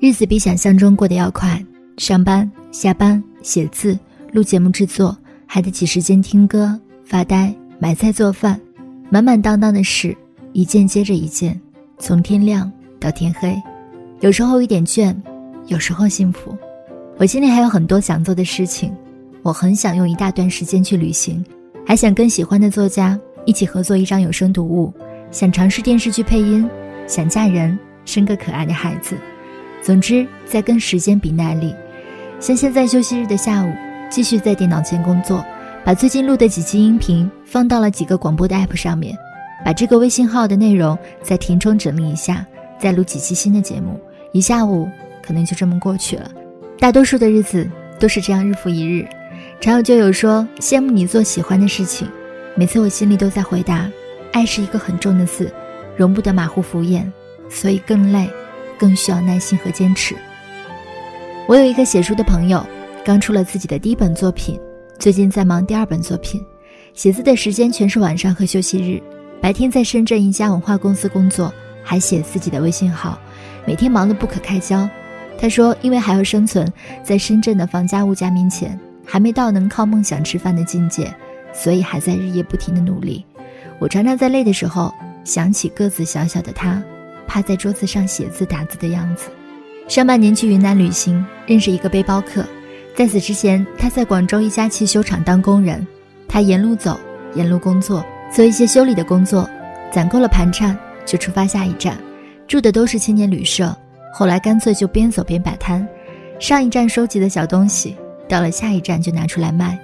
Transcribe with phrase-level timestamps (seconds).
[0.00, 1.62] 日子比想象中过得要快，
[1.98, 3.98] 上班、下班、写字、
[4.32, 6.74] 录节目制作，还得挤时间听歌、
[7.04, 8.58] 发呆、买菜做饭，
[9.10, 10.16] 满满当当的事，
[10.54, 11.60] 一件接着一件，
[11.98, 13.54] 从天亮到天黑，
[14.20, 15.14] 有时候一点倦，
[15.66, 16.56] 有时候幸福。
[17.18, 18.90] 我心里还有很多想做的事情，
[19.42, 21.44] 我很想用一大段时间去旅行，
[21.86, 24.90] 还想跟喜欢的作家一起合作一张有声读物，
[25.30, 26.66] 想尝试电视剧配音，
[27.06, 29.14] 想嫁人，生个可爱的孩子。
[29.82, 31.74] 总之，在跟时间比耐力，
[32.38, 33.72] 像现在休息日的下午，
[34.10, 35.44] 继续在电脑前工作，
[35.84, 39.16] 把最近录的几期音频放到了几个广播的 app 上面，
[39.64, 42.46] 把这个微信号的内容再填充整理一下，
[42.78, 43.98] 再录几期新的节目，
[44.32, 44.88] 一下午
[45.22, 46.30] 可能就这么过去了。
[46.78, 47.68] 大多数的日子
[47.98, 49.06] 都是这样，日复一日。
[49.60, 52.08] 常有旧友说羡慕你做喜欢的事情，
[52.54, 53.90] 每次我心里都在回答：
[54.32, 55.52] 爱是一个很重的字，
[55.96, 57.04] 容不得马虎敷衍，
[57.48, 58.28] 所以更累。
[58.80, 60.16] 更需要耐心和坚持。
[61.46, 62.66] 我有一个写书的朋友，
[63.04, 64.58] 刚出了自己的第一本作品，
[64.98, 66.42] 最近在忙第二本作品。
[66.94, 69.02] 写字的时间全是晚上和休息日，
[69.40, 71.52] 白天在深圳一家文化公司工作，
[71.84, 73.18] 还写自己的微信号，
[73.66, 74.88] 每天忙得不可开交。
[75.38, 76.66] 他说，因为还要生存，
[77.02, 81.14] 在深圳的房价物价面前，还没到能靠梦想吃饭的境界，
[81.52, 83.24] 所以还在日夜不停的努力。
[83.78, 84.92] 我常常在累的时候，
[85.24, 86.82] 想起个子小小的他。
[87.30, 89.28] 趴在桌子上写字打字的样子。
[89.86, 92.44] 上半年去云南旅行，认识一个背包客。
[92.96, 95.86] 在此之前，他在广州一家汽修厂当工人。
[96.26, 96.98] 他沿路走，
[97.34, 99.48] 沿路工作，做一些修理的工作，
[99.92, 101.96] 攒够了盘缠，就出发下一站。
[102.48, 103.72] 住的都是青年旅社。
[104.12, 105.86] 后来干脆就边走边摆摊，
[106.40, 107.96] 上一站收集的小东西，
[108.28, 109.78] 到了下一站就拿出来卖。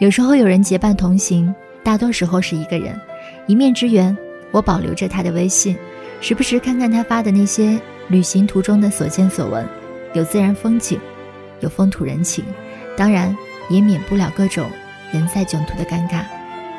[0.00, 2.94] 有时候有人结伴同行，大多时候是一个人。
[3.46, 4.14] 一面之缘，
[4.50, 5.74] 我保留着他的微信。
[6.20, 9.66] 时不时看看他发的那些旅行途中的所见所闻，
[10.12, 11.00] 有自然风景，
[11.60, 12.44] 有风土人情，
[12.96, 13.34] 当然
[13.68, 14.64] 也免不了各种
[15.12, 16.22] 人在囧途的尴尬。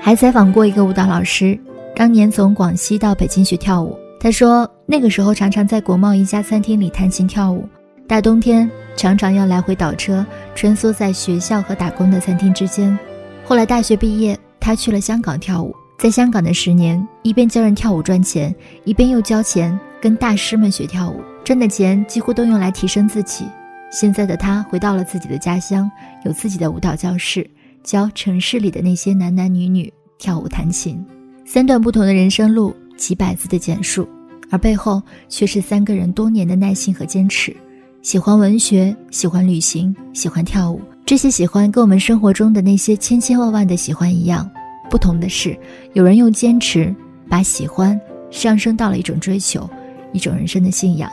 [0.00, 1.58] 还采访过一个舞蹈老师，
[1.94, 3.98] 当年从广西到北京学跳舞。
[4.20, 7.66] 他说那个时候常常在国贸一家餐厅里弹琴跳舞，
[8.06, 10.24] 大冬天常常要来回倒车，
[10.54, 12.98] 穿梭在学校和打工的餐厅之间。
[13.44, 15.74] 后来大学毕业，他去了香港跳舞。
[16.00, 23.44] 在香港的十年，一边教人跳舞赚钱，一边又交钱跟大师们学跳舞，赚的钱几乎都用来提升自己。
[23.92, 25.90] 现在的他回到了自己的家乡，
[26.24, 27.46] 有自己的舞蹈教室，
[27.84, 31.04] 教城市里的那些男男女女跳舞弹琴。
[31.44, 34.08] 三段不同的人生路，几百字的简述，
[34.48, 37.54] 而背后却是三个人多年的耐心和坚持。
[38.00, 44.50] 喜欢文学，喜欢旅行，喜欢跳舞，这些喜欢跟我们生活中的那些千千万万的喜欢一样。
[44.90, 45.56] 不同的是，
[45.92, 46.94] 有人用坚持
[47.28, 47.98] 把喜欢
[48.30, 49.70] 上升到了一种追求，
[50.12, 51.10] 一种人生的信仰。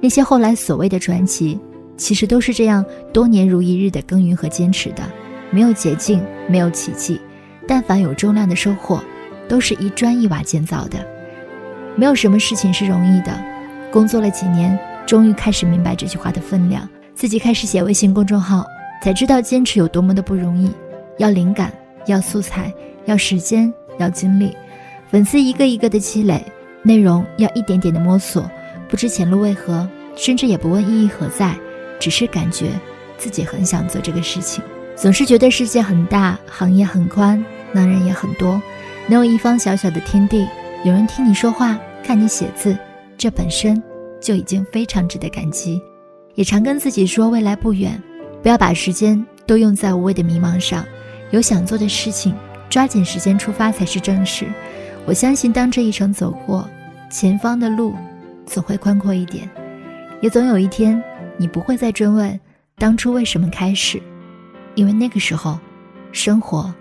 [0.00, 1.58] 那些后来所谓的传奇，
[1.96, 5.02] 其实都是这样多年如一日的耕耘和坚持的。
[5.50, 7.20] 没有捷径，没有奇迹，
[7.68, 9.00] 但凡有重量的收获，
[9.48, 10.98] 都是一砖一瓦建造的。
[11.94, 13.32] 没有什么事情是容易的。
[13.92, 14.76] 工作了几年，
[15.06, 16.88] 终于开始明白这句话的分量。
[17.14, 18.66] 自己开始写微信公众号，
[19.00, 20.68] 才知道坚持有多么的不容易。
[21.18, 21.72] 要灵感，
[22.06, 22.74] 要素材。
[23.06, 24.56] 要时间，要精力，
[25.10, 26.44] 粉丝一个一个的积累，
[26.82, 28.50] 内容要一点点的摸索，
[28.88, 31.54] 不知前路为何，甚至也不问意义何在，
[31.98, 32.68] 只是感觉
[33.18, 34.62] 自己很想做这个事情。
[34.96, 38.60] 总是觉得世界很大，行业很宽，能人也很多，
[39.08, 40.46] 能有一方小小的天地，
[40.84, 42.76] 有人听你说话，看你写字，
[43.18, 43.82] 这本身
[44.20, 45.82] 就已经非常值得感激。
[46.36, 48.00] 也常跟自己说，未来不远，
[48.42, 50.84] 不要把时间都用在无谓的迷茫上，
[51.30, 52.34] 有想做的事情。
[52.74, 54.48] 抓紧时间出发才是正事。
[55.06, 56.68] 我相信，当这一程走过，
[57.08, 57.94] 前方的路
[58.46, 59.48] 总会宽阔一点。
[60.20, 61.00] 也总有一天，
[61.36, 62.40] 你不会再追问
[62.76, 64.02] 当初为什么开始，
[64.74, 65.56] 因为那个时候，
[66.10, 66.74] 生活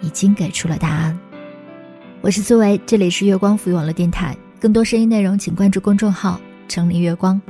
[0.00, 1.16] 已经给出了答案。
[2.22, 4.36] 我是苏维，这里是月光浮语网络电台。
[4.58, 7.40] 更多声音内容，请关注公众号“城里月光”。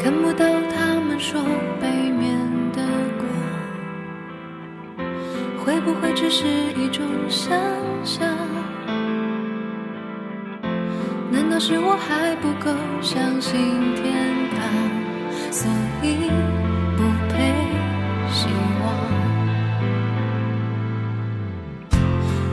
[0.00, 1.38] 看不到他们说。
[6.16, 7.54] 只是一种想
[8.02, 8.26] 象。
[11.30, 14.58] 难道是我还不够相信天堂，
[15.52, 15.70] 所
[16.02, 16.30] 以
[16.96, 17.52] 不配
[18.32, 18.48] 希
[18.82, 18.84] 望？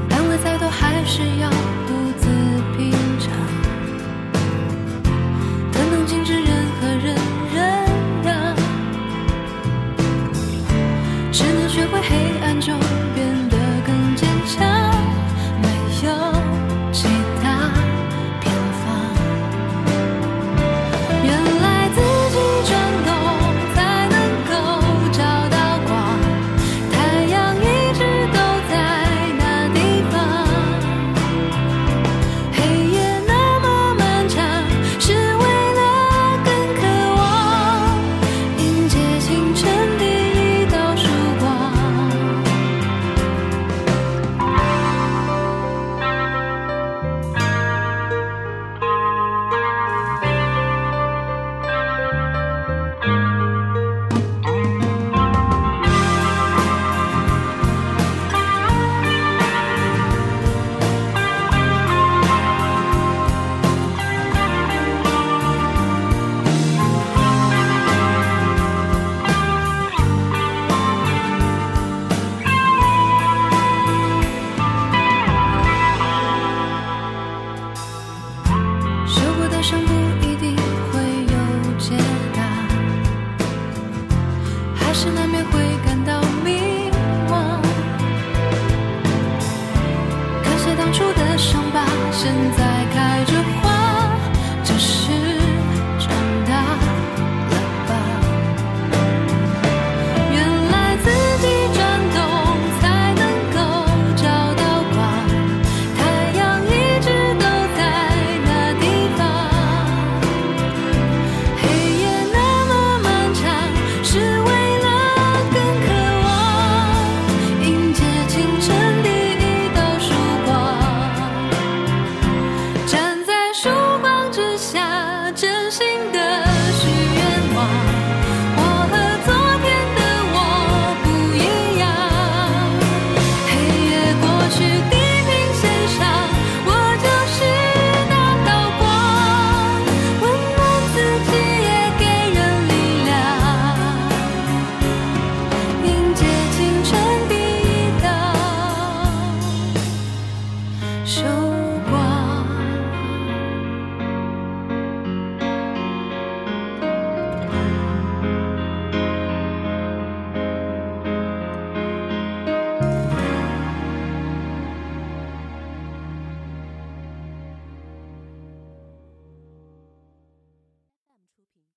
[0.10, 1.63] 安慰再多，还是要。